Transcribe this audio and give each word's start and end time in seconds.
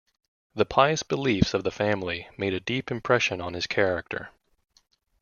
The 0.55 0.65
pious 0.65 1.03
beliefs 1.03 1.53
of 1.53 1.63
the 1.63 1.69
family 1.69 2.27
made 2.35 2.55
a 2.55 2.59
deep 2.59 2.89
impression 2.89 3.39
on 3.39 3.53
his 3.53 3.67
character. 3.67 4.31